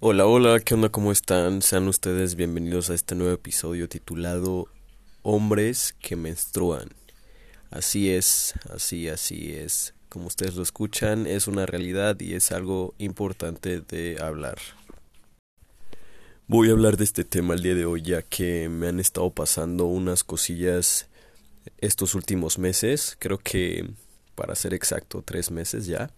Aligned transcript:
Hola, 0.00 0.26
hola, 0.26 0.60
¿qué 0.60 0.74
onda? 0.74 0.88
¿Cómo 0.90 1.10
están? 1.10 1.62
Sean 1.62 1.88
ustedes 1.88 2.36
bienvenidos 2.36 2.90
a 2.90 2.94
este 2.94 3.16
nuevo 3.16 3.32
episodio 3.32 3.88
titulado 3.88 4.68
Hombres 5.22 5.96
que 6.00 6.14
menstruan. 6.14 6.90
Así 7.70 8.10
es, 8.10 8.54
así, 8.72 9.08
así 9.08 9.54
es. 9.54 9.94
Como 10.08 10.28
ustedes 10.28 10.54
lo 10.54 10.62
escuchan, 10.62 11.26
es 11.26 11.48
una 11.48 11.66
realidad 11.66 12.20
y 12.20 12.34
es 12.34 12.52
algo 12.52 12.94
importante 12.98 13.80
de 13.80 14.18
hablar. 14.22 14.58
Voy 16.50 16.70
a 16.70 16.72
hablar 16.72 16.96
de 16.96 17.04
este 17.04 17.24
tema 17.24 17.52
el 17.52 17.62
día 17.62 17.74
de 17.74 17.84
hoy 17.84 18.00
ya 18.00 18.22
que 18.22 18.70
me 18.70 18.88
han 18.88 19.00
estado 19.00 19.28
pasando 19.28 19.84
unas 19.84 20.24
cosillas 20.24 21.06
estos 21.76 22.14
últimos 22.14 22.58
meses, 22.58 23.18
creo 23.18 23.36
que 23.36 23.90
para 24.34 24.54
ser 24.54 24.72
exacto 24.72 25.22
tres 25.22 25.50
meses 25.50 25.84
ya 25.84 26.10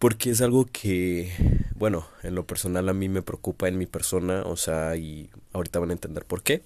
porque 0.00 0.30
es 0.30 0.40
algo 0.40 0.66
que, 0.66 1.32
bueno, 1.76 2.08
en 2.24 2.34
lo 2.34 2.48
personal 2.48 2.88
a 2.88 2.94
mí 2.94 3.08
me 3.08 3.22
preocupa 3.22 3.68
en 3.68 3.78
mi 3.78 3.86
persona, 3.86 4.42
o 4.42 4.56
sea, 4.56 4.96
y 4.96 5.30
ahorita 5.52 5.78
van 5.78 5.90
a 5.90 5.94
entender 5.94 6.24
por 6.24 6.42
qué. 6.42 6.62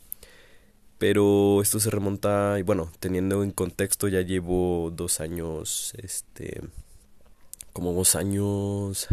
Pero 0.98 1.62
esto 1.62 1.78
se 1.78 1.90
remonta, 1.90 2.56
y 2.58 2.62
bueno, 2.62 2.90
teniendo 3.00 3.42
en 3.44 3.52
contexto, 3.52 4.08
ya 4.08 4.20
llevo 4.22 4.92
dos 4.94 5.20
años, 5.20 5.92
este, 5.98 6.60
como 7.72 7.92
dos 7.92 8.16
años, 8.16 9.08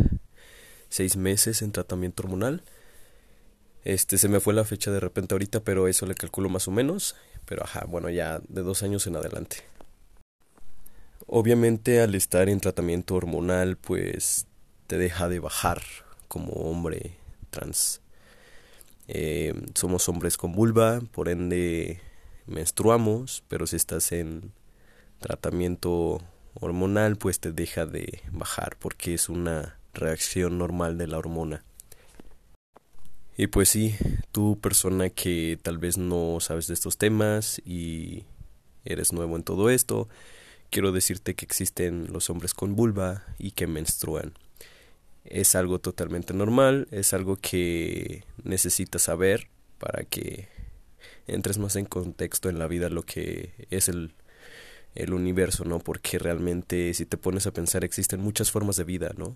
seis 0.90 1.16
meses 1.16 1.62
en 1.62 1.72
tratamiento 1.72 2.24
hormonal. 2.24 2.64
Este, 3.88 4.18
se 4.18 4.28
me 4.28 4.42
fue 4.42 4.54
la 4.54 4.66
fecha 4.66 4.92
de 4.92 5.00
repente 5.00 5.34
ahorita, 5.34 5.62
pero 5.62 5.88
eso 5.88 6.06
le 6.06 6.14
calculo 6.14 6.50
más 6.50 6.68
o 6.68 6.72
menos. 6.72 7.16
Pero 7.46 7.64
ajá, 7.64 7.86
bueno, 7.88 8.10
ya 8.10 8.42
de 8.50 8.62
dos 8.62 8.84
años 8.84 9.08
en 9.08 9.16
adelante. 9.16 9.60
Obviamente 11.26 12.02
al 12.02 12.14
estar 12.14 12.50
en 12.50 12.60
tratamiento 12.60 13.16
hormonal 13.16 13.78
pues 13.78 14.46
te 14.88 14.98
deja 14.98 15.30
de 15.30 15.40
bajar 15.40 15.82
como 16.28 16.52
hombre 16.52 17.16
trans. 17.50 18.02
Eh, 19.08 19.54
somos 19.74 20.10
hombres 20.10 20.36
con 20.36 20.52
vulva, 20.52 21.00
por 21.14 21.30
ende 21.30 22.02
menstruamos, 22.46 23.42
pero 23.48 23.68
si 23.68 23.78
estás 23.78 24.12
en 24.12 24.52
tratamiento 25.20 26.22
hormonal 26.56 27.16
pues 27.16 27.40
te 27.40 27.54
deja 27.54 27.86
de 27.86 28.22
bajar 28.34 28.76
porque 28.80 29.14
es 29.14 29.30
una 29.30 29.80
reacción 29.94 30.58
normal 30.58 30.98
de 30.98 31.08
la 31.08 31.20
hormona. 31.20 31.64
Y 33.38 33.48
pues 33.48 33.70
sí, 33.70 33.96
tú 34.32 34.60
persona 34.60 35.12
que 35.12 35.60
tal 35.62 35.78
vez 35.78 36.00
no 36.00 36.40
sabes 36.40 36.66
de 36.66 36.74
estos 36.74 36.98
temas 36.98 37.62
y 37.64 38.24
eres 38.84 39.14
nuevo 39.14 39.36
en 39.36 39.44
todo 39.44 39.70
esto, 39.70 40.10
quiero 40.72 40.92
decirte 40.92 41.36
que 41.36 41.46
existen 41.46 42.08
los 42.12 42.32
hombres 42.32 42.56
con 42.56 42.76
vulva 42.76 43.24
y 43.38 43.52
que 43.52 43.68
menstruan. 43.68 44.34
Es 45.24 45.54
algo 45.54 45.78
totalmente 45.78 46.34
normal, 46.34 46.88
es 46.90 47.14
algo 47.14 47.36
que 47.36 48.24
necesitas 48.44 49.04
saber 49.04 49.50
para 49.78 50.04
que 50.04 50.48
entres 51.28 51.60
más 51.60 51.76
en 51.76 51.86
contexto 51.86 52.50
en 52.50 52.58
la 52.58 52.68
vida 52.68 52.90
lo 52.90 53.04
que 53.04 53.68
es 53.70 53.88
el, 53.88 54.16
el 54.96 55.14
universo, 55.14 55.64
¿no? 55.64 55.78
Porque 55.78 56.18
realmente 56.18 56.92
si 56.96 57.06
te 57.06 57.18
pones 57.18 57.46
a 57.46 57.52
pensar 57.52 57.84
existen 57.84 58.20
muchas 58.20 58.50
formas 58.50 58.78
de 58.78 58.84
vida, 58.84 59.12
¿no? 59.16 59.36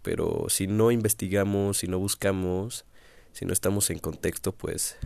Pero 0.00 0.46
si 0.48 0.66
no 0.66 0.90
investigamos, 0.90 1.78
si 1.78 1.88
no 1.88 1.98
buscamos, 1.98 2.86
si 3.34 3.44
no 3.44 3.52
estamos 3.52 3.90
en 3.90 3.98
contexto, 3.98 4.52
pues 4.52 4.96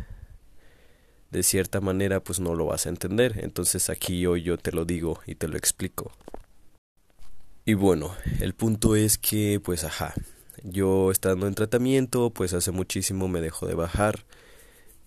de 1.31 1.43
cierta 1.43 1.81
manera 1.81 2.21
pues 2.21 2.41
no 2.41 2.55
lo 2.55 2.67
vas 2.67 2.85
a 2.85 2.91
entender. 2.91 3.41
Entonces 3.43 3.89
aquí 3.89 4.27
hoy 4.27 4.43
yo 4.43 4.59
te 4.59 4.71
lo 4.71 4.85
digo 4.85 5.21
y 5.27 5.35
te 5.35 5.49
lo 5.49 5.57
explico. 5.57 6.13
Y 7.65 7.73
bueno, 7.73 8.15
el 8.41 8.55
punto 8.55 8.97
es 8.97 9.17
que 9.17 9.61
pues 9.65 9.85
ajá, 9.85 10.13
yo 10.63 11.11
estando 11.11 11.47
en 11.47 11.55
tratamiento 11.55 12.31
pues 12.31 12.53
hace 12.53 12.71
muchísimo 12.71 13.29
me 13.29 13.41
dejó 13.41 13.67
de 13.67 13.75
bajar. 13.75 14.27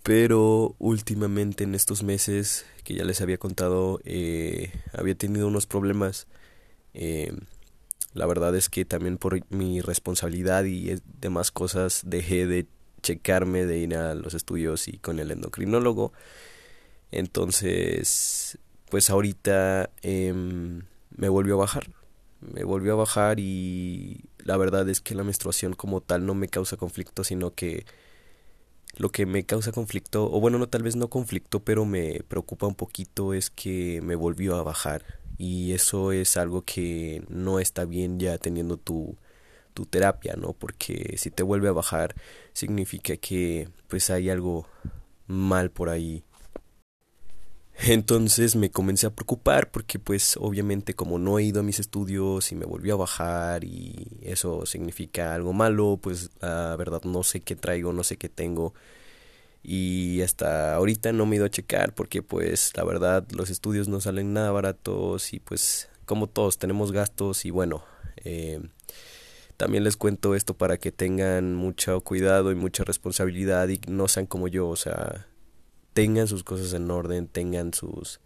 Pero 0.02 0.74
últimamente 0.80 1.62
en 1.62 1.76
estos 1.76 2.02
meses 2.02 2.66
que 2.82 2.94
ya 2.94 3.04
les 3.04 3.20
había 3.20 3.38
contado 3.38 4.00
eh, 4.04 4.72
había 4.92 5.14
tenido 5.14 5.46
unos 5.46 5.66
problemas. 5.66 6.26
Eh, 6.92 7.32
la 8.14 8.26
verdad 8.26 8.56
es 8.56 8.68
que 8.68 8.84
también 8.84 9.16
por 9.16 9.40
mi 9.54 9.80
responsabilidad 9.80 10.64
y 10.64 11.00
demás 11.20 11.52
cosas 11.52 12.02
dejé 12.04 12.46
de 12.46 12.66
checarme, 13.02 13.66
de 13.66 13.78
ir 13.78 13.96
a 13.96 14.14
los 14.14 14.34
estudios 14.34 14.88
y 14.88 14.98
con 14.98 15.18
el 15.18 15.30
endocrinólogo. 15.30 16.12
Entonces, 17.10 18.58
pues 18.90 19.10
ahorita 19.10 19.90
em, 20.02 20.82
me 21.16 21.28
volvió 21.28 21.54
a 21.54 21.58
bajar. 21.58 21.90
Me 22.40 22.64
volvió 22.64 22.94
a 22.94 22.96
bajar 22.96 23.38
y 23.38 24.24
la 24.38 24.56
verdad 24.56 24.88
es 24.88 25.00
que 25.00 25.14
la 25.14 25.24
menstruación 25.24 25.74
como 25.74 26.00
tal 26.00 26.26
no 26.26 26.34
me 26.34 26.48
causa 26.48 26.76
conflicto, 26.76 27.22
sino 27.24 27.54
que 27.54 27.84
lo 28.96 29.10
que 29.10 29.26
me 29.26 29.44
causa 29.44 29.72
conflicto, 29.72 30.30
o 30.30 30.40
bueno, 30.40 30.58
no 30.58 30.68
tal 30.68 30.82
vez 30.82 30.96
no 30.96 31.08
conflicto, 31.08 31.60
pero 31.60 31.84
me 31.84 32.20
preocupa 32.28 32.66
un 32.66 32.74
poquito 32.74 33.32
es 33.34 33.50
que 33.50 34.00
me 34.02 34.16
volvió 34.16 34.56
a 34.56 34.62
bajar. 34.62 35.04
Y 35.38 35.72
eso 35.72 36.12
es 36.12 36.36
algo 36.36 36.62
que 36.62 37.24
no 37.28 37.58
está 37.58 37.84
bien 37.84 38.18
ya 38.18 38.38
teniendo 38.38 38.76
tu 38.76 39.16
tu 39.72 39.86
terapia, 39.86 40.34
¿no? 40.36 40.52
Porque 40.52 41.16
si 41.18 41.30
te 41.30 41.42
vuelve 41.42 41.68
a 41.68 41.72
bajar 41.72 42.14
significa 42.52 43.16
que 43.16 43.68
pues 43.88 44.10
hay 44.10 44.30
algo 44.30 44.66
mal 45.26 45.70
por 45.70 45.88
ahí. 45.88 46.24
Entonces 47.88 48.54
me 48.54 48.70
comencé 48.70 49.06
a 49.06 49.10
preocupar 49.14 49.70
porque 49.70 49.98
pues 49.98 50.36
obviamente 50.38 50.94
como 50.94 51.18
no 51.18 51.38
he 51.38 51.44
ido 51.44 51.60
a 51.60 51.64
mis 51.64 51.80
estudios 51.80 52.52
y 52.52 52.54
me 52.54 52.66
volvió 52.66 52.94
a 52.94 52.98
bajar 52.98 53.64
y 53.64 54.18
eso 54.22 54.66
significa 54.66 55.34
algo 55.34 55.52
malo, 55.52 55.98
pues 56.00 56.30
la 56.40 56.76
verdad 56.76 57.02
no 57.04 57.22
sé 57.22 57.40
qué 57.40 57.56
traigo, 57.56 57.92
no 57.92 58.04
sé 58.04 58.16
qué 58.18 58.28
tengo 58.28 58.74
y 59.62 60.22
hasta 60.22 60.74
ahorita 60.74 61.12
no 61.12 61.24
me 61.24 61.36
he 61.36 61.38
ido 61.38 61.46
a 61.46 61.50
checar 61.50 61.94
porque 61.94 62.22
pues 62.22 62.72
la 62.76 62.84
verdad 62.84 63.24
los 63.30 63.48
estudios 63.50 63.88
no 63.88 64.00
salen 64.00 64.32
nada 64.32 64.50
baratos 64.50 65.32
y 65.32 65.38
pues 65.40 65.88
como 66.04 66.26
todos 66.26 66.58
tenemos 66.58 66.90
gastos 66.90 67.44
y 67.44 67.50
bueno 67.50 67.84
eh, 68.24 68.60
también 69.56 69.84
les 69.84 69.96
cuento 69.96 70.34
esto 70.34 70.54
para 70.54 70.78
que 70.78 70.92
tengan 70.92 71.54
mucho 71.54 72.00
cuidado 72.00 72.52
y 72.52 72.54
mucha 72.54 72.84
responsabilidad 72.84 73.68
y 73.68 73.80
no 73.88 74.08
sean 74.08 74.26
como 74.26 74.48
yo, 74.48 74.68
o 74.68 74.76
sea, 74.76 75.26
tengan 75.92 76.28
sus 76.28 76.44
cosas 76.44 76.72
en 76.72 76.90
orden, 76.90 77.28
tengan 77.28 77.72
sus 77.74 78.20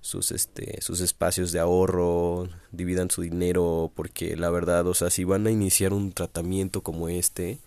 sus 0.00 0.30
este 0.30 0.80
sus 0.80 1.00
espacios 1.00 1.52
de 1.52 1.58
ahorro, 1.58 2.48
dividan 2.72 3.10
su 3.10 3.22
dinero 3.22 3.92
porque 3.94 4.36
la 4.36 4.50
verdad, 4.50 4.86
o 4.86 4.94
sea, 4.94 5.10
si 5.10 5.24
van 5.24 5.46
a 5.46 5.50
iniciar 5.50 5.92
un 5.92 6.12
tratamiento 6.12 6.82
como 6.82 7.08
este, 7.08 7.58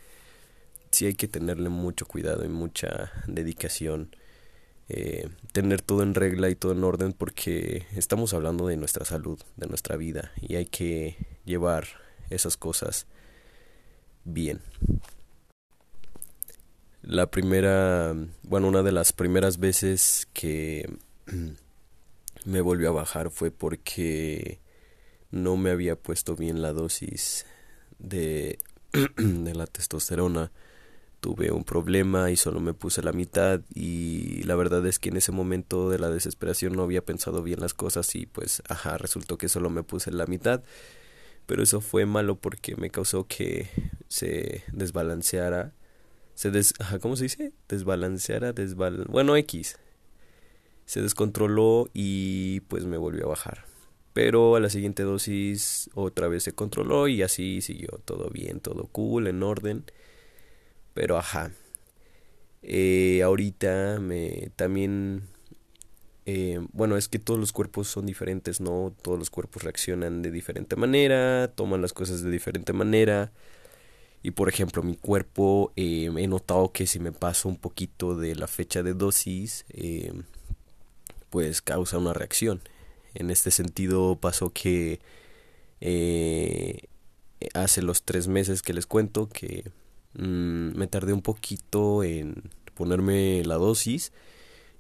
sí 0.91 1.06
hay 1.06 1.16
que 1.16 1.28
tenerle 1.28 1.69
mucho 1.69 2.06
cuidado 2.06 2.46
y 2.46 2.50
mucha 2.50 3.12
dedicación. 3.28 4.16
Eh, 4.94 5.30
tener 5.53 5.81
todo 5.81 6.03
en 6.03 6.16
regla 6.16 6.50
y 6.50 6.56
todo 6.56 6.74
en 6.74 6.84
orden 6.84 7.13
porque 7.13 7.85
estamos 7.96 8.34
hablando 8.34 8.68
de 8.68 8.75
nuestra 8.75 9.06
salud, 9.06 9.40
de 9.56 9.68
nuestra 9.68 9.96
vida 9.96 10.34
y 10.41 10.56
hay 10.56 10.66
que 10.66 11.16
llevar 11.46 11.88
esas 12.31 12.58
cosas 12.58 13.08
bien. 14.24 14.62
La 17.02 17.31
primera, 17.31 18.16
bueno, 18.44 18.68
una 18.68 18.84
de 18.84 18.92
las 18.92 19.12
primeras 19.12 19.59
veces 19.59 20.28
que 20.34 20.97
me 22.46 22.62
volvió 22.62 22.90
a 22.90 22.94
bajar 22.94 23.31
fue 23.31 23.50
porque 23.50 24.59
no 25.31 25.58
me 25.58 25.72
había 25.72 25.96
puesto 25.96 26.36
bien 26.36 26.62
la 26.62 26.74
dosis 26.74 27.46
de, 27.97 28.59
de 29.18 29.56
la 29.56 29.66
testosterona. 29.66 30.52
Tuve 31.22 31.52
un 31.52 31.63
problema 31.63 32.31
y 32.31 32.36
solo 32.36 32.59
me 32.59 32.74
puse 32.74 33.03
la 33.03 33.13
mitad 33.13 33.62
y 33.75 34.42
la 34.44 34.56
verdad 34.56 34.86
es 34.88 34.98
que 34.98 35.09
en 35.09 35.18
ese 35.18 35.31
momento 35.31 35.90
de 35.90 36.00
la 36.00 36.10
desesperación 36.10 36.74
no 36.74 36.81
había 36.81 37.06
pensado 37.06 37.44
bien 37.44 37.60
las 37.60 37.75
cosas 37.75 38.16
y 38.16 38.25
pues 38.25 38.63
ajá, 38.68 38.98
resultó 38.98 39.38
que 39.38 39.48
solo 39.48 39.69
me 39.69 39.84
puse 39.84 40.12
la 40.12 40.25
mitad 40.25 40.63
pero 41.45 41.63
eso 41.63 41.81
fue 41.81 42.05
malo 42.05 42.35
porque 42.35 42.75
me 42.75 42.89
causó 42.89 43.27
que 43.27 43.69
se 44.07 44.63
desbalanceara 44.71 45.73
se 46.35 46.49
des 46.49 46.73
¿cómo 47.01 47.15
se 47.15 47.23
dice? 47.23 47.53
desbalanceara 47.69 48.53
desbal 48.53 49.05
bueno 49.09 49.35
X. 49.35 49.77
Se 50.85 51.01
descontroló 51.01 51.89
y 51.93 52.61
pues 52.61 52.85
me 52.85 52.97
volvió 52.97 53.25
a 53.25 53.29
bajar. 53.29 53.65
Pero 54.13 54.55
a 54.55 54.59
la 54.59 54.69
siguiente 54.69 55.03
dosis 55.03 55.89
otra 55.93 56.27
vez 56.27 56.43
se 56.43 56.53
controló 56.53 57.07
y 57.07 57.21
así 57.21 57.61
siguió 57.61 58.01
todo 58.03 58.29
bien 58.29 58.59
todo 58.59 58.88
cool 58.88 59.27
en 59.27 59.43
orden. 59.43 59.85
Pero 60.93 61.17
ajá 61.17 61.51
eh, 62.63 63.21
ahorita 63.23 63.99
me 63.99 64.51
también 64.55 65.23
eh, 66.25 66.59
bueno, 66.73 66.97
es 66.97 67.07
que 67.07 67.19
todos 67.19 67.39
los 67.39 67.51
cuerpos 67.51 67.88
son 67.88 68.06
diferentes, 68.06 68.62
¿no? 68.62 68.94
Todos 69.01 69.18
los 69.18 69.29
cuerpos 69.29 69.63
reaccionan 69.63 70.21
de 70.21 70.31
diferente 70.31 70.75
manera, 70.75 71.51
toman 71.56 71.81
las 71.81 71.94
cosas 71.94 72.21
de 72.21 72.29
diferente 72.29 72.73
manera. 72.73 73.31
Y 74.23 74.31
por 74.31 74.50
ejemplo, 74.50 74.83
mi 74.83 74.95
cuerpo 74.95 75.73
eh, 75.75 76.12
he 76.15 76.27
notado 76.27 76.71
que 76.71 76.85
si 76.85 77.00
me 77.00 77.12
paso 77.12 77.50
un 77.50 77.57
poquito 77.57 78.15
de 78.15 78.35
la 78.35 78.47
fecha 78.47 78.83
de 78.83 78.94
dosis, 78.94 79.65
eh, 79.69 80.13
pues 81.29 81.62
causa 81.62 81.97
una 81.97 82.13
reacción. 82.13 82.62
En 83.13 83.31
este 83.31 83.51
sentido 83.51 84.17
pasó 84.21 84.51
que 84.51 85.00
eh, 85.81 86.83
hace 87.53 87.81
los 87.81 88.03
tres 88.03 88.27
meses 88.27 88.62
que 88.62 88.74
les 88.74 88.85
cuento 88.85 89.27
que 89.27 89.63
mm, 90.13 90.77
me 90.77 90.88
tardé 90.88 91.13
un 91.13 91.21
poquito 91.24 92.03
en 92.03 92.51
ponerme 92.75 93.44
la 93.44 93.56
dosis 93.56 94.12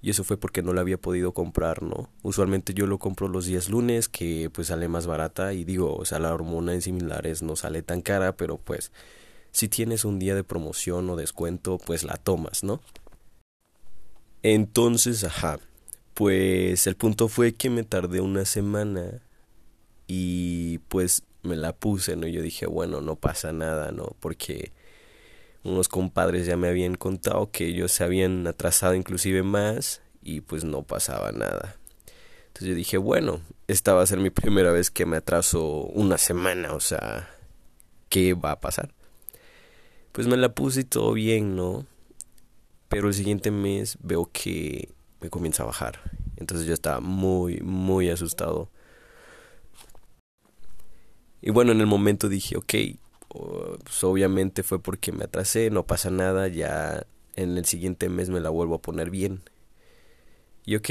y 0.01 0.09
eso 0.09 0.23
fue 0.23 0.37
porque 0.37 0.63
no 0.63 0.73
la 0.73 0.81
había 0.81 0.99
podido 0.99 1.33
comprar, 1.33 1.83
¿no? 1.83 2.09
Usualmente 2.23 2.73
yo 2.73 2.87
lo 2.87 2.97
compro 2.97 3.27
los 3.27 3.45
días 3.45 3.69
lunes 3.69 4.09
que 4.09 4.49
pues 4.51 4.67
sale 4.67 4.87
más 4.87 5.05
barata 5.05 5.53
y 5.53 5.63
digo, 5.63 5.95
o 5.95 6.05
sea, 6.05 6.19
la 6.19 6.33
hormona 6.33 6.73
en 6.73 6.81
similares 6.81 7.43
no 7.43 7.55
sale 7.55 7.83
tan 7.83 8.01
cara, 8.01 8.35
pero 8.35 8.57
pues 8.57 8.91
si 9.51 9.67
tienes 9.67 10.05
un 10.05 10.17
día 10.17 10.33
de 10.33 10.43
promoción 10.43 11.09
o 11.09 11.15
descuento, 11.15 11.77
pues 11.77 12.03
la 12.03 12.17
tomas, 12.17 12.63
¿no? 12.63 12.81
Entonces, 14.43 15.23
ajá, 15.23 15.59
pues 16.15 16.87
el 16.87 16.95
punto 16.95 17.27
fue 17.27 17.53
que 17.53 17.69
me 17.69 17.83
tardé 17.83 18.21
una 18.21 18.45
semana 18.45 19.21
y 20.07 20.79
pues 20.89 21.23
me 21.43 21.55
la 21.55 21.73
puse, 21.73 22.15
¿no? 22.15 22.27
Yo 22.27 22.41
dije, 22.41 22.65
bueno, 22.65 23.01
no 23.01 23.15
pasa 23.17 23.51
nada, 23.51 23.91
¿no? 23.91 24.15
Porque 24.19 24.71
unos 25.63 25.87
compadres 25.87 26.45
ya 26.45 26.57
me 26.57 26.67
habían 26.67 26.95
contado 26.95 27.51
que 27.51 27.67
ellos 27.67 27.91
se 27.91 28.03
habían 28.03 28.47
atrasado 28.47 28.95
inclusive 28.95 29.43
más 29.43 30.01
y 30.21 30.41
pues 30.41 30.63
no 30.63 30.83
pasaba 30.83 31.31
nada. 31.31 31.77
Entonces 32.47 32.69
yo 32.69 32.75
dije, 32.75 32.97
bueno, 32.97 33.41
esta 33.67 33.93
va 33.93 34.01
a 34.01 34.07
ser 34.07 34.19
mi 34.19 34.29
primera 34.29 34.71
vez 34.71 34.91
que 34.91 35.05
me 35.05 35.17
atraso 35.17 35.83
una 35.93 36.17
semana, 36.17 36.73
o 36.73 36.79
sea, 36.79 37.29
¿qué 38.09 38.33
va 38.33 38.51
a 38.51 38.59
pasar? 38.59 38.93
Pues 40.11 40.27
me 40.27 40.35
la 40.35 40.53
puse 40.53 40.81
y 40.81 40.83
todo 40.83 41.13
bien, 41.13 41.55
¿no? 41.55 41.85
Pero 42.89 43.07
el 43.07 43.13
siguiente 43.13 43.51
mes 43.51 43.97
veo 44.01 44.29
que 44.31 44.89
me 45.21 45.29
comienza 45.29 45.63
a 45.63 45.67
bajar. 45.67 46.01
Entonces 46.35 46.67
yo 46.67 46.73
estaba 46.73 46.99
muy, 46.99 47.61
muy 47.61 48.09
asustado. 48.09 48.69
Y 51.41 51.51
bueno, 51.51 51.71
en 51.71 51.79
el 51.79 51.87
momento 51.87 52.27
dije, 52.27 52.57
ok, 52.57 52.73
pues 53.33 54.03
obviamente 54.03 54.63
fue 54.63 54.81
porque 54.81 55.11
me 55.11 55.25
atrasé, 55.25 55.69
no 55.69 55.85
pasa 55.85 56.09
nada, 56.09 56.47
ya 56.47 57.05
en 57.35 57.57
el 57.57 57.65
siguiente 57.65 58.09
mes 58.09 58.29
me 58.29 58.39
la 58.39 58.49
vuelvo 58.49 58.75
a 58.75 58.81
poner 58.81 59.09
bien. 59.09 59.41
Y 60.65 60.75
ok, 60.75 60.89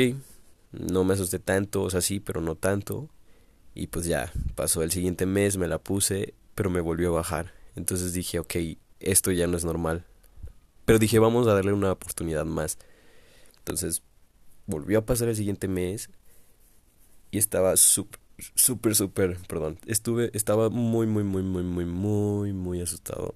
no 0.73 1.05
me 1.05 1.15
asusté 1.15 1.39
tanto, 1.39 1.83
o 1.83 1.91
sea, 1.91 2.01
sí, 2.01 2.21
pero 2.21 2.41
no 2.41 2.55
tanto. 2.55 3.09
Y 3.75 3.89
pues 3.89 4.07
ya, 4.07 4.33
pasó 4.55 4.83
el 4.83 4.91
siguiente 4.91 5.27
mes, 5.27 5.57
me 5.57 5.69
la 5.69 5.79
puse, 5.79 6.35
pero 6.55 6.71
me 6.71 6.81
volvió 6.81 7.11
a 7.11 7.17
bajar. 7.17 7.53
Entonces 7.77 8.13
dije, 8.13 8.39
ok, 8.39 8.55
esto 9.01 9.31
ya 9.31 9.47
no 9.47 9.57
es 9.57 9.65
normal. 9.65 10.05
Pero 10.85 10.99
dije, 10.99 11.19
vamos 11.19 11.47
a 11.47 11.55
darle 11.55 11.73
una 11.73 11.93
oportunidad 11.93 12.45
más. 12.45 12.79
Entonces, 13.59 14.03
volvió 14.67 14.99
a 14.99 15.07
pasar 15.07 15.29
el 15.29 15.37
siguiente 15.37 15.69
mes 15.69 16.11
y 17.31 17.39
estaba 17.39 17.77
súper, 17.77 18.19
súper, 18.55 18.95
súper, 18.95 19.37
perdón, 19.49 19.79
estuve, 19.87 20.31
estaba 20.35 20.71
muy, 20.71 21.07
muy, 21.07 21.25
muy, 21.25 21.43
muy, 21.43 21.63
muy, 21.63 21.85
muy, 21.85 22.53
muy 22.53 22.81
asustado. 22.81 23.35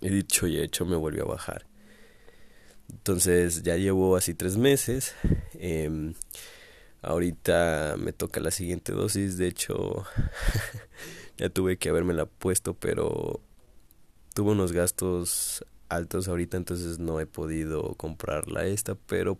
He 0.00 0.10
dicho 0.10 0.46
y 0.46 0.58
hecho, 0.58 0.84
me 0.84 0.96
volvió 0.96 1.24
a 1.24 1.28
bajar. 1.28 1.66
Entonces 2.90 3.62
ya 3.62 3.76
llevo 3.76 4.16
así 4.16 4.34
tres 4.34 4.56
meses. 4.56 5.14
Em, 5.54 6.14
ahorita 7.02 7.96
me 7.98 8.12
toca 8.12 8.40
la 8.40 8.50
siguiente 8.50 8.92
dosis. 8.92 9.38
De 9.38 9.46
hecho, 9.46 10.04
ya 11.38 11.48
tuve 11.48 11.78
que 11.78 11.88
haberme 11.88 12.14
la 12.14 12.26
puesto, 12.26 12.74
pero 12.74 13.40
tuve 14.34 14.52
unos 14.52 14.72
gastos 14.72 15.64
altos 15.88 16.28
ahorita, 16.28 16.56
entonces 16.56 16.98
no 16.98 17.20
he 17.20 17.26
podido 17.26 17.94
comprarla 17.94 18.66
esta, 18.66 18.94
pero 18.94 19.38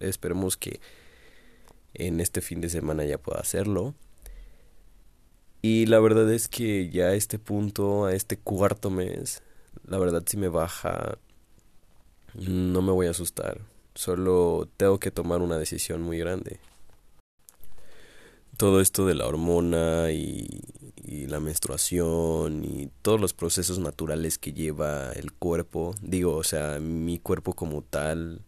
esperemos 0.00 0.56
que 0.56 0.80
en 1.94 2.20
este 2.20 2.40
fin 2.40 2.60
de 2.60 2.68
semana 2.68 3.04
ya 3.04 3.18
pueda 3.18 3.40
hacerlo. 3.40 3.94
Y 5.62 5.86
la 5.86 5.98
verdad 6.00 6.30
es 6.32 6.48
que 6.48 6.90
ya 6.90 7.06
a 7.06 7.14
este 7.14 7.38
punto, 7.38 8.04
a 8.04 8.14
este 8.14 8.36
cuarto 8.36 8.90
mes, 8.90 9.42
la 9.86 9.98
verdad 9.98 10.22
si 10.26 10.36
me 10.36 10.48
baja, 10.48 11.18
no 12.34 12.82
me 12.82 12.92
voy 12.92 13.06
a 13.06 13.12
asustar. 13.12 13.60
Solo 13.94 14.68
tengo 14.76 14.98
que 14.98 15.10
tomar 15.10 15.40
una 15.40 15.56
decisión 15.56 16.02
muy 16.02 16.18
grande. 16.18 16.58
Todo 18.56 18.80
esto 18.80 19.06
de 19.06 19.14
la 19.14 19.26
hormona 19.26 20.12
y, 20.12 20.60
y 21.04 21.26
la 21.26 21.40
menstruación 21.40 22.64
y 22.64 22.90
todos 23.02 23.20
los 23.20 23.32
procesos 23.32 23.78
naturales 23.78 24.38
que 24.38 24.52
lleva 24.52 25.12
el 25.12 25.32
cuerpo, 25.32 25.94
digo, 26.00 26.36
o 26.36 26.44
sea, 26.44 26.78
mi 26.80 27.18
cuerpo 27.18 27.54
como 27.54 27.82
tal, 27.82 28.42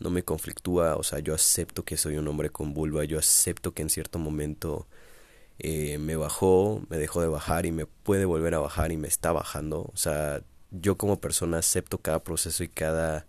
no 0.00 0.10
me 0.10 0.22
conflictúa, 0.22 0.96
o 0.96 1.02
sea, 1.02 1.20
yo 1.20 1.34
acepto 1.34 1.84
que 1.84 1.96
soy 1.96 2.16
un 2.16 2.28
hombre 2.28 2.50
con 2.50 2.74
vulva, 2.74 3.04
yo 3.04 3.18
acepto 3.18 3.72
que 3.74 3.82
en 3.82 3.90
cierto 3.90 4.18
momento 4.18 4.86
eh, 5.58 5.98
me 5.98 6.16
bajó, 6.16 6.82
me 6.88 6.98
dejó 6.98 7.20
de 7.22 7.28
bajar 7.28 7.66
y 7.66 7.72
me 7.72 7.86
puede 7.86 8.24
volver 8.24 8.54
a 8.54 8.60
bajar 8.60 8.92
y 8.92 8.96
me 8.96 9.08
está 9.08 9.32
bajando, 9.32 9.90
o 9.92 9.96
sea, 9.96 10.42
yo 10.70 10.96
como 10.98 11.20
persona 11.20 11.58
acepto 11.58 11.98
cada 11.98 12.22
proceso 12.24 12.64
y 12.64 12.68
cada 12.68 13.26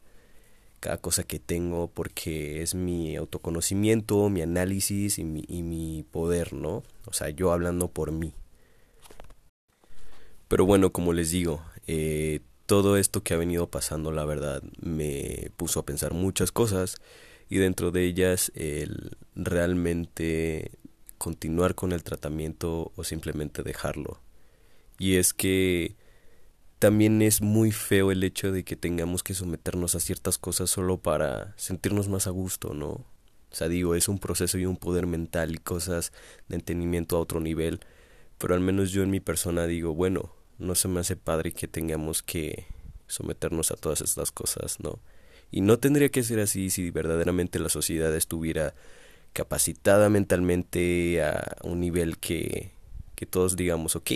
cada 0.79 0.97
cosa 0.97 1.23
que 1.23 1.39
tengo 1.39 1.89
porque 1.89 2.61
es 2.61 2.75
mi 2.75 3.15
autoconocimiento, 3.15 4.29
mi 4.29 4.41
análisis 4.41 5.19
y 5.19 5.23
mi, 5.23 5.43
y 5.47 5.63
mi 5.63 6.05
poder, 6.11 6.53
¿no? 6.53 6.83
O 7.05 7.13
sea, 7.13 7.29
yo 7.29 7.51
hablando 7.51 7.89
por 7.89 8.11
mí. 8.11 8.33
Pero 10.47 10.65
bueno, 10.65 10.91
como 10.91 11.13
les 11.13 11.31
digo, 11.31 11.61
eh, 11.87 12.41
todo 12.69 12.97
esto 12.97 13.23
que 13.23 13.33
ha 13.33 13.37
venido 13.37 13.71
pasando, 13.71 14.11
la 14.11 14.25
verdad, 14.25 14.61
me 14.79 15.49
puso 15.57 15.79
a 15.79 15.87
pensar 15.87 16.13
muchas 16.13 16.51
cosas 16.51 16.97
y 17.49 17.57
dentro 17.57 17.89
de 17.89 18.05
ellas 18.05 18.51
el 18.53 19.17
realmente 19.33 20.69
continuar 21.17 21.73
con 21.73 21.93
el 21.93 22.03
tratamiento 22.03 22.91
o 22.95 23.03
simplemente 23.03 23.63
dejarlo. 23.63 24.21
Y 24.99 25.15
es 25.15 25.33
que 25.33 25.95
también 26.77 27.23
es 27.23 27.41
muy 27.41 27.71
feo 27.71 28.11
el 28.11 28.23
hecho 28.23 28.51
de 28.51 28.63
que 28.63 28.75
tengamos 28.75 29.23
que 29.23 29.33
someternos 29.33 29.95
a 29.95 29.99
ciertas 29.99 30.37
cosas 30.37 30.69
solo 30.69 30.99
para 30.99 31.55
sentirnos 31.57 32.07
más 32.07 32.27
a 32.27 32.29
gusto, 32.29 32.75
¿no? 32.75 32.89
O 32.89 33.05
sea, 33.49 33.67
digo, 33.67 33.95
es 33.95 34.07
un 34.07 34.19
proceso 34.19 34.59
y 34.59 34.67
un 34.67 34.77
poder 34.77 35.07
mental 35.07 35.55
y 35.55 35.57
cosas 35.57 36.13
de 36.47 36.57
entendimiento 36.57 37.17
a 37.17 37.21
otro 37.21 37.39
nivel, 37.39 37.79
pero 38.37 38.53
al 38.53 38.61
menos 38.61 38.91
yo 38.91 39.01
en 39.01 39.09
mi 39.09 39.21
persona 39.21 39.65
digo, 39.65 39.95
bueno, 39.95 40.35
no 40.59 40.75
se 40.75 40.87
me 40.87 40.99
hace 40.99 41.15
padre 41.15 41.53
que 41.53 41.67
tengamos 41.67 42.21
que 42.21 42.67
someternos 43.07 43.71
a 43.71 43.75
todas 43.75 44.01
estas 44.01 44.31
cosas, 44.31 44.79
¿no? 44.79 44.99
Y 45.51 45.61
no 45.61 45.79
tendría 45.79 46.09
que 46.09 46.21
ser 46.21 46.39
así 46.39 46.69
si 46.69 46.91
verdaderamente 46.91 47.57
la 47.57 47.69
sociedad 47.69 48.15
estuviera 48.15 48.75
capacitada 49.33 50.09
mentalmente 50.09 51.23
a 51.23 51.57
un 51.63 51.79
nivel 51.79 52.17
que, 52.17 52.71
que 53.15 53.25
todos 53.25 53.55
digamos, 53.55 53.95
ok, 53.95 54.11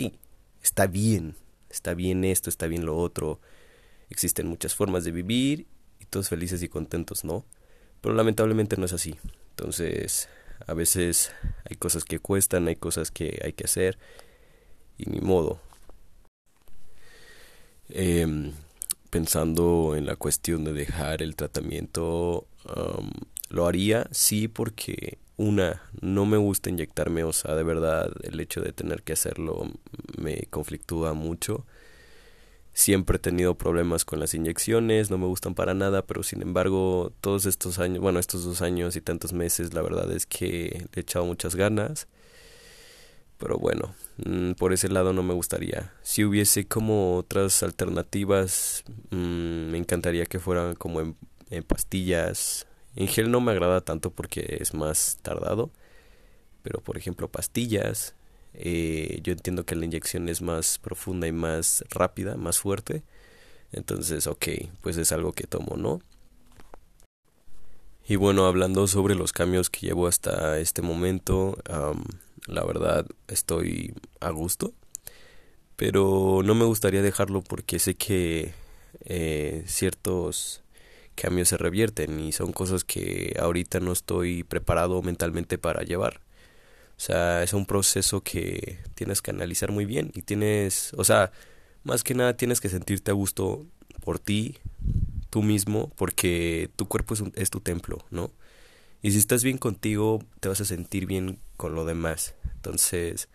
está 0.62 0.86
bien, 0.86 1.34
está 1.70 1.94
bien 1.94 2.24
esto, 2.24 2.50
está 2.50 2.66
bien 2.66 2.86
lo 2.86 2.96
otro, 2.96 3.40
existen 4.10 4.46
muchas 4.46 4.74
formas 4.74 5.04
de 5.04 5.10
vivir 5.10 5.66
y 5.98 6.04
todos 6.06 6.28
felices 6.28 6.62
y 6.62 6.68
contentos, 6.68 7.24
¿no? 7.24 7.44
Pero 8.00 8.14
lamentablemente 8.14 8.76
no 8.76 8.84
es 8.84 8.92
así. 8.92 9.16
Entonces, 9.50 10.28
a 10.66 10.74
veces 10.74 11.32
hay 11.68 11.76
cosas 11.76 12.04
que 12.04 12.18
cuestan, 12.18 12.68
hay 12.68 12.76
cosas 12.76 13.10
que 13.10 13.40
hay 13.44 13.52
que 13.54 13.64
hacer 13.64 13.98
y 14.98 15.10
ni 15.10 15.20
modo, 15.20 15.60
Em, 17.88 18.52
pensando 19.10 19.94
en 19.96 20.06
la 20.06 20.16
cuestión 20.16 20.64
de 20.64 20.72
dejar 20.72 21.22
el 21.22 21.36
tratamiento, 21.36 22.46
lo 23.50 23.66
haría, 23.66 24.08
sí, 24.10 24.48
porque 24.48 25.18
una, 25.36 25.82
no 26.00 26.26
me 26.26 26.36
gusta 26.36 26.70
inyectarme, 26.70 27.24
o 27.24 27.32
sea, 27.32 27.54
de 27.54 27.62
verdad 27.62 28.10
el 28.22 28.40
hecho 28.40 28.60
de 28.60 28.72
tener 28.72 29.02
que 29.02 29.12
hacerlo 29.14 29.70
me 30.18 30.46
conflictúa 30.50 31.12
mucho. 31.14 31.64
Siempre 32.72 33.16
he 33.16 33.20
tenido 33.20 33.54
problemas 33.54 34.04
con 34.04 34.18
las 34.18 34.34
inyecciones, 34.34 35.10
no 35.10 35.18
me 35.18 35.26
gustan 35.26 35.54
para 35.54 35.74
nada, 35.74 36.02
pero 36.02 36.24
sin 36.24 36.42
embargo, 36.42 37.12
todos 37.20 37.46
estos 37.46 37.78
años, 37.78 38.00
bueno, 38.00 38.18
estos 38.18 38.44
dos 38.44 38.62
años 38.62 38.96
y 38.96 39.00
tantos 39.00 39.32
meses, 39.32 39.74
la 39.74 39.82
verdad 39.82 40.10
es 40.10 40.26
que 40.26 40.88
le 40.92 41.00
he 41.00 41.00
echado 41.00 41.24
muchas 41.24 41.54
ganas. 41.54 42.08
Pero 43.38 43.58
bueno, 43.58 43.94
mm, 44.24 44.52
por 44.52 44.72
ese 44.72 44.88
lado 44.88 45.12
no 45.12 45.22
me 45.22 45.34
gustaría. 45.34 45.92
Si 46.02 46.24
hubiese 46.24 46.66
como 46.66 47.16
otras 47.16 47.62
alternativas, 47.62 48.84
mm, 49.10 49.70
me 49.70 49.78
encantaría 49.78 50.26
que 50.26 50.38
fueran 50.38 50.74
como 50.74 51.00
en, 51.00 51.16
pastillas. 51.66 52.66
En 52.96 53.08
gel 53.08 53.30
no 53.30 53.40
me 53.40 53.52
agrada 53.52 53.80
tanto 53.80 54.10
porque 54.10 54.58
es 54.60 54.74
más 54.74 55.18
tardado. 55.22 55.70
Pero 56.62 56.80
por 56.80 56.96
ejemplo 56.98 57.28
pastillas. 57.28 58.14
Eh, 58.54 59.20
yo 59.22 59.32
entiendo 59.32 59.64
que 59.66 59.76
la 59.76 59.84
inyección 59.84 60.28
es 60.28 60.42
más 60.42 60.78
profunda 60.78 61.26
y 61.26 61.32
más 61.32 61.84
rápida, 61.90 62.36
más 62.36 62.58
fuerte. 62.58 63.02
Entonces, 63.72 64.26
ok, 64.26 64.46
pues 64.80 64.96
es 64.96 65.12
algo 65.12 65.32
que 65.32 65.46
tomo, 65.46 65.76
¿no? 65.76 66.00
Y 68.06 68.16
bueno, 68.16 68.46
hablando 68.46 68.86
sobre 68.86 69.14
los 69.14 69.32
cambios 69.32 69.70
que 69.70 69.86
llevo 69.86 70.06
hasta 70.06 70.58
este 70.58 70.82
momento, 70.82 71.56
la 72.46 72.64
verdad 72.64 73.06
estoy 73.28 73.94
a 74.20 74.30
gusto, 74.30 74.72
pero 75.76 76.42
no 76.44 76.54
me 76.54 76.64
gustaría 76.64 77.02
dejarlo 77.02 77.42
porque 77.42 77.78
sé 77.78 77.94
que 77.94 78.52
eh, 79.04 79.64
ciertos 79.66 80.62
cambios 81.14 81.48
se 81.48 81.56
revierten 81.56 82.20
y 82.20 82.32
son 82.32 82.52
cosas 82.52 82.84
que 82.84 83.36
ahorita 83.40 83.80
no 83.80 83.92
estoy 83.92 84.44
preparado 84.44 85.02
mentalmente 85.02 85.58
para 85.58 85.82
llevar. 85.82 86.20
O 86.96 87.00
sea, 87.00 87.42
es 87.42 87.52
un 87.52 87.66
proceso 87.66 88.20
que 88.20 88.78
tienes 88.94 89.20
que 89.20 89.30
analizar 89.30 89.72
muy 89.72 89.84
bien 89.84 90.12
y 90.14 90.22
tienes, 90.22 90.92
o 90.96 91.04
sea, 91.04 91.32
más 91.82 92.04
que 92.04 92.14
nada 92.14 92.36
tienes 92.36 92.60
que 92.60 92.68
sentirte 92.68 93.10
a 93.10 93.14
gusto 93.14 93.66
por 94.04 94.18
ti, 94.18 94.58
tú 95.30 95.42
mismo, 95.42 95.90
porque 95.96 96.70
tu 96.76 96.86
cuerpo 96.86 97.14
es, 97.14 97.24
es 97.34 97.50
tu 97.50 97.60
templo, 97.60 98.04
¿no? 98.10 98.30
Y 99.04 99.10
si 99.10 99.18
estás 99.18 99.44
bien 99.44 99.58
contigo, 99.58 100.22
te 100.40 100.48
vas 100.48 100.62
a 100.62 100.64
sentir 100.64 101.04
bien 101.04 101.38
con 101.58 101.74
lo 101.74 101.84
demás. 101.84 102.34
Entonces, 102.54 103.28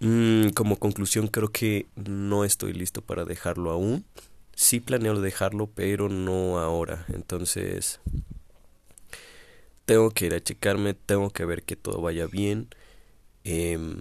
mm, 0.00 0.48
como 0.48 0.80
conclusión, 0.80 1.28
creo 1.28 1.52
que 1.52 1.86
no 1.94 2.44
estoy 2.44 2.72
listo 2.72 3.02
para 3.02 3.24
dejarlo 3.24 3.70
aún. 3.70 4.04
Sí 4.56 4.80
planeo 4.80 5.20
dejarlo, 5.20 5.68
pero 5.68 6.08
no 6.08 6.58
ahora. 6.58 7.06
Entonces, 7.14 8.00
tengo 9.84 10.10
que 10.10 10.26
ir 10.26 10.34
a 10.34 10.42
checarme, 10.42 10.94
tengo 10.94 11.30
que 11.30 11.44
ver 11.44 11.62
que 11.62 11.76
todo 11.76 12.00
vaya 12.00 12.26
bien. 12.26 12.70
Em, 13.44 14.00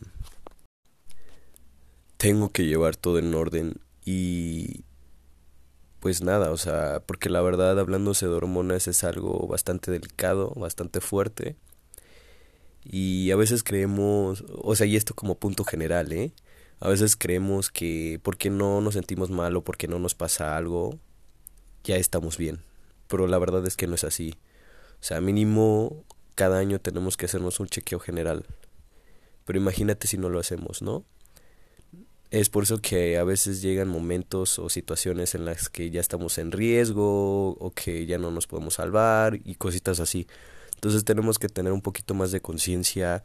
tengo 2.17 2.51
que 2.51 2.65
llevar 2.65 2.95
todo 2.95 3.19
en 3.19 3.31
orden 3.35 3.75
y 4.03 4.85
pues 6.03 6.21
nada, 6.21 6.51
o 6.51 6.57
sea, 6.57 7.01
porque 7.05 7.29
la 7.29 7.41
verdad 7.41 7.79
hablándose 7.79 8.25
de 8.25 8.33
hormonas 8.33 8.89
es 8.89 9.05
algo 9.05 9.47
bastante 9.47 9.89
delicado, 9.89 10.49
bastante 10.49 10.99
fuerte. 10.99 11.55
Y 12.83 13.31
a 13.31 13.37
veces 13.37 13.63
creemos, 13.63 14.43
o 14.49 14.75
sea, 14.75 14.85
y 14.85 14.97
esto 14.97 15.13
como 15.13 15.35
punto 15.35 15.63
general, 15.63 16.11
¿eh? 16.11 16.33
A 16.81 16.89
veces 16.89 17.15
creemos 17.15 17.71
que 17.71 18.19
porque 18.21 18.49
no 18.49 18.81
nos 18.81 18.95
sentimos 18.95 19.29
mal 19.31 19.55
o 19.55 19.63
porque 19.63 19.87
no 19.87 19.97
nos 19.97 20.13
pasa 20.13 20.57
algo, 20.57 20.99
ya 21.85 21.95
estamos 21.95 22.37
bien. 22.37 22.59
Pero 23.07 23.25
la 23.27 23.39
verdad 23.39 23.65
es 23.65 23.77
que 23.77 23.87
no 23.87 23.95
es 23.95 24.03
así. 24.03 24.35
O 24.99 25.03
sea, 25.03 25.21
mínimo 25.21 26.03
cada 26.35 26.59
año 26.59 26.81
tenemos 26.81 27.15
que 27.15 27.27
hacernos 27.27 27.61
un 27.61 27.67
chequeo 27.67 27.99
general. 27.99 28.45
Pero 29.45 29.57
imagínate 29.57 30.07
si 30.07 30.17
no 30.17 30.27
lo 30.27 30.39
hacemos, 30.41 30.81
¿no? 30.81 31.05
Es 32.33 32.49
por 32.49 32.63
eso 32.63 32.79
que 32.79 33.19
a 33.19 33.23
veces 33.23 33.61
llegan 33.61 33.87
momentos 33.87 34.57
o 34.57 34.67
situaciones 34.67 35.35
en 35.35 35.45
las 35.45 35.69
que 35.69 35.91
ya 35.91 36.01
estamos 36.01 36.39
en 36.39 36.51
riesgo 36.51 37.51
o 37.51 37.69
que 37.69 38.07
ya 38.07 38.17
no 38.17 38.31
nos 38.31 38.47
podemos 38.47 38.73
salvar 38.73 39.39
y 39.45 39.53
cositas 39.53 39.99
así. 39.99 40.25
Entonces 40.73 41.05
tenemos 41.05 41.37
que 41.37 41.47
tener 41.47 41.71
un 41.71 41.81
poquito 41.81 42.15
más 42.15 42.31
de 42.31 42.41
conciencia 42.41 43.23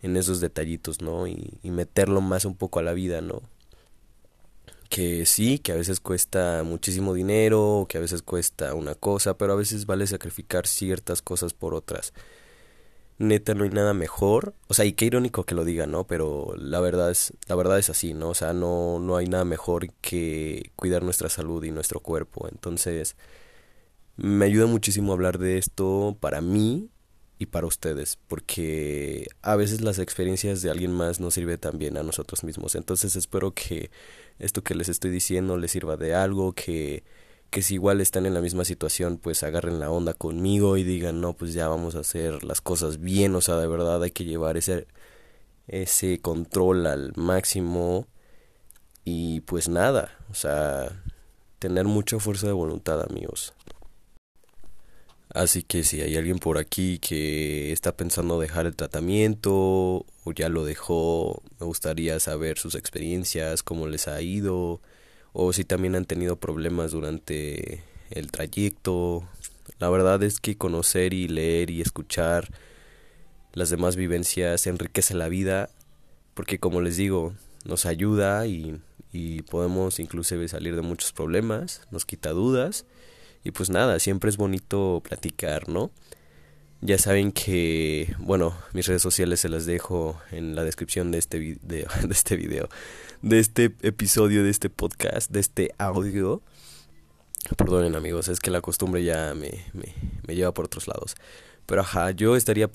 en 0.00 0.16
esos 0.16 0.38
detallitos, 0.40 1.02
¿no? 1.02 1.26
Y, 1.26 1.58
y, 1.64 1.72
meterlo 1.72 2.20
más 2.20 2.44
un 2.44 2.54
poco 2.54 2.78
a 2.78 2.84
la 2.84 2.92
vida, 2.92 3.20
¿no? 3.20 3.42
Que 4.90 5.26
sí, 5.26 5.58
que 5.58 5.72
a 5.72 5.74
veces 5.74 5.98
cuesta 5.98 6.62
muchísimo 6.64 7.14
dinero, 7.14 7.86
que 7.88 7.98
a 7.98 8.00
veces 8.00 8.22
cuesta 8.22 8.74
una 8.74 8.94
cosa, 8.94 9.36
pero 9.36 9.54
a 9.54 9.56
veces 9.56 9.86
vale 9.86 10.06
sacrificar 10.06 10.68
ciertas 10.68 11.20
cosas 11.20 11.52
por 11.52 11.74
otras 11.74 12.12
neta 13.18 13.54
no 13.54 13.64
hay 13.64 13.70
nada 13.70 13.94
mejor, 13.94 14.54
o 14.68 14.74
sea, 14.74 14.84
y 14.84 14.92
qué 14.92 15.06
irónico 15.06 15.44
que 15.44 15.54
lo 15.54 15.64
diga, 15.64 15.86
¿no? 15.86 16.06
Pero 16.06 16.54
la 16.58 16.80
verdad 16.80 17.10
es 17.10 17.32
la 17.48 17.54
verdad 17.54 17.78
es 17.78 17.90
así, 17.90 18.14
¿no? 18.14 18.30
O 18.30 18.34
sea, 18.34 18.52
no 18.52 18.98
no 18.98 19.16
hay 19.16 19.26
nada 19.26 19.44
mejor 19.44 19.92
que 20.00 20.72
cuidar 20.76 21.02
nuestra 21.02 21.28
salud 21.28 21.64
y 21.64 21.70
nuestro 21.70 22.00
cuerpo. 22.00 22.48
Entonces, 22.50 23.16
me 24.16 24.46
ayuda 24.46 24.66
muchísimo 24.66 25.12
hablar 25.12 25.38
de 25.38 25.58
esto 25.58 26.16
para 26.20 26.40
mí 26.40 26.90
y 27.38 27.46
para 27.46 27.66
ustedes, 27.66 28.18
porque 28.28 29.28
a 29.42 29.56
veces 29.56 29.82
las 29.82 29.98
experiencias 29.98 30.62
de 30.62 30.70
alguien 30.70 30.92
más 30.92 31.20
nos 31.20 31.34
sirve 31.34 31.58
también 31.58 31.96
a 31.98 32.02
nosotros 32.02 32.44
mismos. 32.44 32.74
Entonces, 32.74 33.16
espero 33.16 33.52
que 33.54 33.90
esto 34.38 34.62
que 34.62 34.74
les 34.74 34.88
estoy 34.88 35.10
diciendo 35.10 35.58
les 35.58 35.72
sirva 35.72 35.96
de 35.96 36.14
algo, 36.14 36.54
que 36.54 37.04
que 37.56 37.62
si 37.62 37.72
igual 37.72 38.02
están 38.02 38.26
en 38.26 38.34
la 38.34 38.42
misma 38.42 38.66
situación, 38.66 39.16
pues 39.16 39.42
agarren 39.42 39.80
la 39.80 39.90
onda 39.90 40.12
conmigo 40.12 40.76
y 40.76 40.84
digan, 40.84 41.22
no, 41.22 41.32
pues 41.32 41.54
ya 41.54 41.68
vamos 41.68 41.94
a 41.94 42.00
hacer 42.00 42.44
las 42.44 42.60
cosas 42.60 43.00
bien, 43.00 43.34
o 43.34 43.40
sea, 43.40 43.56
de 43.56 43.66
verdad 43.66 44.02
hay 44.02 44.10
que 44.10 44.26
llevar 44.26 44.58
ese, 44.58 44.86
ese 45.66 46.20
control 46.20 46.86
al 46.86 47.14
máximo 47.16 48.08
y 49.04 49.40
pues 49.40 49.70
nada, 49.70 50.18
o 50.30 50.34
sea, 50.34 51.02
tener 51.58 51.86
mucha 51.86 52.18
fuerza 52.18 52.46
de 52.46 52.52
voluntad, 52.52 53.00
amigos. 53.00 53.54
Así 55.30 55.62
que 55.62 55.82
si 55.82 56.02
hay 56.02 56.14
alguien 56.14 56.38
por 56.38 56.58
aquí 56.58 56.98
que 56.98 57.72
está 57.72 57.96
pensando 57.96 58.38
dejar 58.38 58.66
el 58.66 58.76
tratamiento 58.76 60.04
o 60.24 60.32
ya 60.34 60.50
lo 60.50 60.66
dejó, 60.66 61.42
me 61.58 61.64
gustaría 61.64 62.20
saber 62.20 62.58
sus 62.58 62.74
experiencias, 62.74 63.62
cómo 63.62 63.86
les 63.88 64.08
ha 64.08 64.20
ido, 64.20 64.82
o 65.38 65.52
si 65.52 65.64
también 65.64 65.94
han 65.96 66.06
tenido 66.06 66.36
problemas 66.36 66.92
durante 66.92 67.82
el 68.10 68.30
trayecto. 68.30 69.28
La 69.78 69.90
verdad 69.90 70.22
es 70.22 70.40
que 70.40 70.56
conocer 70.56 71.12
y 71.12 71.28
leer 71.28 71.68
y 71.68 71.82
escuchar 71.82 72.48
las 73.52 73.68
demás 73.68 73.96
vivencias 73.96 74.66
enriquece 74.66 75.12
la 75.12 75.28
vida 75.28 75.68
porque 76.32 76.58
como 76.58 76.80
les 76.80 76.96
digo, 76.96 77.34
nos 77.66 77.84
ayuda 77.84 78.46
y, 78.46 78.80
y 79.12 79.42
podemos 79.42 80.00
inclusive 80.00 80.48
salir 80.48 80.74
de 80.74 80.80
muchos 80.80 81.12
problemas, 81.12 81.82
nos 81.90 82.06
quita 82.06 82.30
dudas 82.30 82.86
y 83.44 83.50
pues 83.50 83.68
nada, 83.68 83.98
siempre 83.98 84.30
es 84.30 84.38
bonito 84.38 85.02
platicar, 85.04 85.68
¿no? 85.68 85.90
Ya 86.82 86.98
saben 86.98 87.32
que, 87.32 88.14
bueno, 88.18 88.54
mis 88.72 88.86
redes 88.86 89.02
sociales 89.02 89.40
se 89.40 89.48
las 89.48 89.64
dejo 89.64 90.20
en 90.30 90.54
la 90.54 90.62
descripción 90.62 91.10
de 91.10 91.18
este, 91.18 91.38
video, 91.38 91.88
de 92.02 92.12
este 92.12 92.36
video, 92.36 92.68
de 93.22 93.38
este 93.38 93.74
episodio, 93.82 94.44
de 94.44 94.50
este 94.50 94.68
podcast, 94.68 95.30
de 95.30 95.40
este 95.40 95.74
audio. 95.78 96.42
Perdonen 97.56 97.96
amigos, 97.96 98.28
es 98.28 98.40
que 98.40 98.50
la 98.50 98.60
costumbre 98.60 99.04
ya 99.04 99.34
me, 99.34 99.64
me, 99.72 99.94
me 100.26 100.34
lleva 100.34 100.52
por 100.52 100.66
otros 100.66 100.86
lados. 100.86 101.14
Pero 101.64 101.80
ajá, 101.80 102.10
yo 102.10 102.36
estaría 102.36 102.68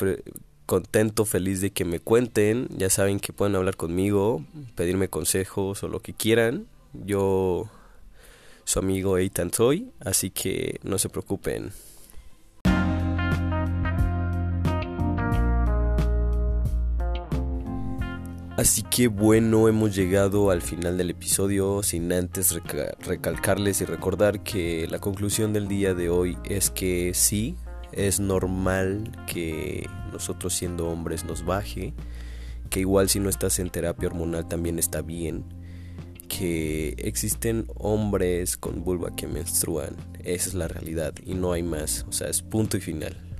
contento, 0.65 1.25
feliz 1.25 1.61
de 1.61 1.71
que 1.71 1.85
me 1.85 1.99
cuenten. 1.99 2.67
Ya 2.69 2.89
saben 2.89 3.19
que 3.19 3.33
pueden 3.33 3.55
hablar 3.55 3.75
conmigo, 3.75 4.45
pedirme 4.75 5.09
consejos 5.09 5.83
o 5.83 5.87
lo 5.87 5.99
que 5.99 6.13
quieran. 6.13 6.67
Yo, 6.93 7.69
su 8.63 8.79
amigo 8.79 9.17
Eitan 9.17 9.53
soy, 9.53 9.91
así 9.99 10.29
que 10.31 10.79
no 10.83 10.97
se 10.97 11.09
preocupen. 11.09 11.71
Así 18.61 18.83
que 18.83 19.07
bueno, 19.07 19.67
hemos 19.67 19.95
llegado 19.95 20.51
al 20.51 20.61
final 20.61 20.95
del 20.95 21.09
episodio. 21.09 21.81
Sin 21.81 22.13
antes 22.13 22.55
recalcarles 22.99 23.81
y 23.81 23.85
recordar 23.85 24.43
que 24.43 24.87
la 24.87 24.99
conclusión 24.99 25.51
del 25.51 25.67
día 25.67 25.95
de 25.95 26.09
hoy 26.09 26.37
es 26.43 26.69
que 26.69 27.15
sí, 27.15 27.55
es 27.91 28.19
normal 28.19 29.11
que 29.25 29.89
nosotros 30.13 30.53
siendo 30.53 30.89
hombres 30.89 31.25
nos 31.25 31.43
baje, 31.43 31.95
que 32.69 32.81
igual 32.81 33.09
si 33.09 33.19
no 33.19 33.29
estás 33.29 33.57
en 33.57 33.71
terapia 33.71 34.09
hormonal 34.09 34.47
también 34.47 34.77
está 34.77 35.01
bien, 35.01 35.43
que 36.29 36.89
existen 36.99 37.65
hombres 37.77 38.57
con 38.57 38.83
vulva 38.83 39.15
que 39.15 39.25
menstruan, 39.25 39.95
esa 40.23 40.49
es 40.49 40.53
la 40.53 40.67
realidad 40.67 41.15
y 41.25 41.33
no 41.33 41.53
hay 41.53 41.63
más, 41.63 42.05
o 42.07 42.11
sea, 42.11 42.27
es 42.27 42.43
punto 42.43 42.77
y 42.77 42.81
final. 42.81 43.30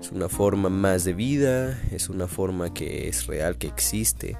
Es 0.00 0.12
una 0.12 0.28
forma 0.28 0.68
más 0.68 1.04
de 1.04 1.12
vida, 1.12 1.80
es 1.90 2.08
una 2.08 2.28
forma 2.28 2.72
que 2.72 3.08
es 3.08 3.26
real, 3.26 3.58
que 3.58 3.66
existe. 3.66 4.36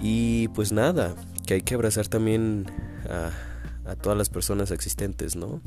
Y 0.00 0.48
pues 0.48 0.72
nada, 0.72 1.14
que 1.46 1.54
hay 1.54 1.62
que 1.62 1.74
abrazar 1.74 2.08
también 2.08 2.66
a, 3.08 3.30
a 3.90 3.96
todas 3.96 4.16
las 4.16 4.30
personas 4.30 4.70
existentes, 4.70 5.36
¿no? 5.36 5.60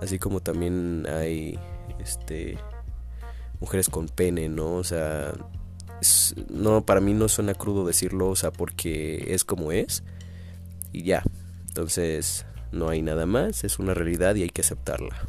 Así 0.00 0.18
como 0.18 0.40
también 0.40 1.06
hay 1.08 1.58
este 1.98 2.58
mujeres 3.60 3.88
con 3.88 4.08
pene, 4.08 4.48
¿no? 4.48 4.74
O 4.74 4.84
sea, 4.84 5.32
no 6.48 6.84
para 6.84 7.00
mí 7.00 7.12
no 7.12 7.28
suena 7.28 7.54
crudo 7.54 7.86
decirlo, 7.86 8.28
o 8.28 8.36
sea, 8.36 8.50
porque 8.50 9.34
es 9.34 9.44
como 9.44 9.72
es 9.72 10.02
y 10.92 11.02
ya. 11.02 11.22
Entonces, 11.68 12.46
no 12.72 12.88
hay 12.88 13.02
nada 13.02 13.26
más, 13.26 13.64
es 13.64 13.78
una 13.78 13.94
realidad 13.94 14.34
y 14.34 14.42
hay 14.42 14.50
que 14.50 14.62
aceptarla. 14.62 15.28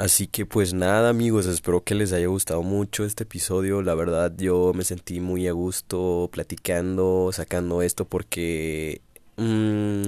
Así 0.00 0.28
que 0.28 0.46
pues 0.46 0.72
nada 0.72 1.10
amigos, 1.10 1.44
espero 1.44 1.84
que 1.84 1.94
les 1.94 2.14
haya 2.14 2.26
gustado 2.26 2.62
mucho 2.62 3.04
este 3.04 3.24
episodio. 3.24 3.82
La 3.82 3.94
verdad 3.94 4.32
yo 4.34 4.72
me 4.74 4.82
sentí 4.82 5.20
muy 5.20 5.46
a 5.46 5.52
gusto 5.52 6.30
platicando, 6.32 7.28
sacando 7.34 7.82
esto 7.82 8.06
porque 8.06 9.02
mmm, 9.36 10.04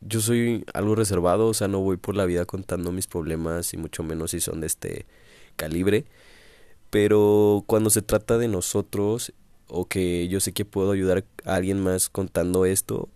yo 0.00 0.20
soy 0.20 0.64
algo 0.74 0.94
reservado, 0.94 1.48
o 1.48 1.54
sea, 1.54 1.66
no 1.66 1.80
voy 1.80 1.96
por 1.96 2.14
la 2.14 2.24
vida 2.24 2.44
contando 2.44 2.92
mis 2.92 3.08
problemas 3.08 3.74
y 3.74 3.78
mucho 3.78 4.04
menos 4.04 4.30
si 4.30 4.38
son 4.38 4.60
de 4.60 4.68
este 4.68 5.06
calibre. 5.56 6.04
Pero 6.90 7.64
cuando 7.66 7.90
se 7.90 8.02
trata 8.02 8.38
de 8.38 8.46
nosotros 8.46 9.32
o 9.66 9.86
que 9.86 10.28
yo 10.28 10.38
sé 10.38 10.52
que 10.52 10.64
puedo 10.64 10.92
ayudar 10.92 11.24
a 11.44 11.56
alguien 11.56 11.82
más 11.82 12.10
contando 12.10 12.64
esto, 12.64 13.08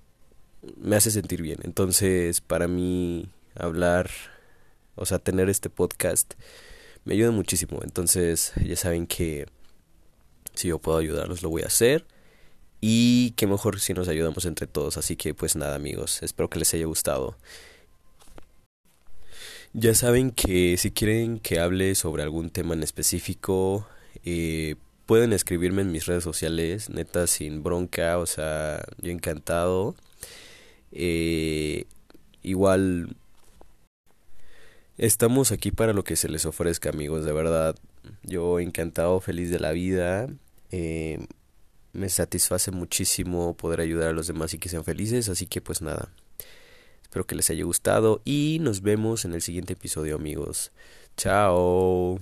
me 0.76 0.97
hace 0.97 1.12
sentir 1.12 1.40
bien. 1.40 1.61
Entonces, 1.62 2.40
para 2.40 2.66
mí 2.66 3.28
hablar 3.54 4.11
o 4.97 5.07
sea, 5.07 5.19
tener 5.19 5.49
este 5.49 5.71
podcast 5.71 6.35
me 7.05 7.15
ayuda 7.15 7.31
muchísimo. 7.31 7.81
Entonces, 7.83 8.53
ya 8.65 8.76
saben 8.76 9.07
que 9.07 9.47
si 10.55 10.69
yo 10.69 10.79
puedo 10.79 10.99
ayudarlos, 10.99 11.43
lo 11.43 11.50
voy 11.50 11.62
a 11.62 11.67
hacer. 11.67 12.05
Y 12.81 13.31
qué 13.33 13.47
mejor 13.47 13.81
si 13.81 13.95
nos 13.95 14.09
ayudamos 14.09 14.45
entre 14.45 14.67
todos. 14.67 14.97
Así 14.97 15.17
que 15.17 15.35
pues 15.35 15.57
nada 15.57 15.76
amigos, 15.76 16.23
espero 16.23 16.50
que 16.50 16.59
les 16.59 16.75
haya 16.75 16.87
gustado. 16.87 17.37
Ya 19.73 19.95
saben 19.95 20.31
que 20.31 20.76
si 20.79 20.91
quieren 20.91 21.38
que 21.38 21.61
hable 21.61 21.95
sobre 21.95 22.23
algún 22.23 22.50
tema 22.50 22.75
en 22.75 22.83
específico, 22.83 23.87
eh, 24.25 24.76
pueden 25.05 25.33
escribirme 25.33 25.83
en 25.83 25.93
mis 25.93 26.07
redes 26.07 26.25
sociales, 26.25 26.91
neta 26.91 27.26
sin 27.26 27.62
bronca, 27.62 28.19
o 28.19 28.26
sea, 28.26 28.85
yo 29.00 29.12
encantado. 29.12 29.95
Eh, 30.93 31.85
igual 32.43 33.17
estamos 34.99 35.53
aquí 35.53 35.71
para 35.71 35.93
lo 35.93 36.05
que 36.05 36.17
se 36.17 36.29
les 36.29 36.47
ofrezca, 36.47 36.91
amigos, 36.91 37.25
de 37.25 37.33
verdad. 37.33 37.76
Yo 38.23 38.61
encantado, 38.61 39.21
feliz 39.21 39.50
de 39.50 39.61
la 39.61 39.73
vida. 39.73 40.29
Eh, 40.71 41.26
me 41.93 42.09
satisface 42.09 42.71
muchísimo 42.71 43.57
poder 43.57 43.81
ayudar 43.81 44.11
a 44.11 44.12
los 44.12 44.26
demás 44.26 44.53
y 44.55 44.59
que 44.59 44.69
sean 44.69 44.85
felices, 44.85 45.29
así 45.29 45.47
que 45.47 45.61
pues 45.61 45.81
nada. 45.83 46.11
Espero 47.03 47.26
que 47.26 47.35
les 47.35 47.49
haya 47.50 47.65
gustado 47.65 48.21
y 48.25 48.59
nos 48.61 48.83
vemos 48.83 49.25
en 49.25 49.33
el 49.35 49.43
siguiente 49.43 49.73
episodio, 49.73 50.17
amigos. 50.17 50.73
Chao. 51.17 52.21